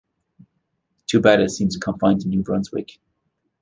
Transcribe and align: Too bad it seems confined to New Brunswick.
Too 1.05 1.21
bad 1.21 1.41
it 1.41 1.51
seems 1.51 1.77
confined 1.77 2.21
to 2.21 2.27
New 2.27 2.41
Brunswick. 2.41 2.99